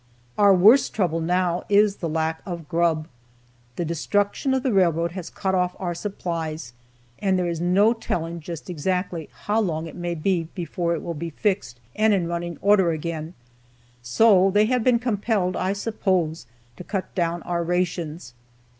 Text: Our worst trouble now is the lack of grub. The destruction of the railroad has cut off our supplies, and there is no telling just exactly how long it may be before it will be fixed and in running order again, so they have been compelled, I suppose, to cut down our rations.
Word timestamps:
Our 0.35 0.55
worst 0.55 0.95
trouble 0.95 1.19
now 1.21 1.61
is 1.69 1.97
the 1.97 2.09
lack 2.09 2.41
of 2.43 2.67
grub. 2.67 3.07
The 3.75 3.85
destruction 3.85 4.51
of 4.55 4.63
the 4.63 4.73
railroad 4.73 5.11
has 5.11 5.29
cut 5.29 5.53
off 5.53 5.75
our 5.77 5.93
supplies, 5.93 6.73
and 7.19 7.37
there 7.37 7.47
is 7.47 7.61
no 7.61 7.93
telling 7.93 8.39
just 8.39 8.67
exactly 8.67 9.29
how 9.43 9.59
long 9.59 9.85
it 9.85 9.95
may 9.95 10.15
be 10.15 10.47
before 10.55 10.95
it 10.95 11.03
will 11.03 11.13
be 11.13 11.29
fixed 11.29 11.79
and 11.95 12.15
in 12.15 12.27
running 12.27 12.57
order 12.63 12.89
again, 12.89 13.35
so 14.01 14.49
they 14.49 14.65
have 14.65 14.83
been 14.83 14.97
compelled, 14.97 15.55
I 15.55 15.71
suppose, 15.73 16.47
to 16.77 16.83
cut 16.83 17.13
down 17.13 17.43
our 17.43 17.63
rations. 17.63 18.33